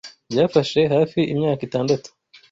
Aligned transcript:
byafashe 0.31 0.79
hafi 0.93 1.19
imyaka 1.33 1.61
itandatu 1.67 2.07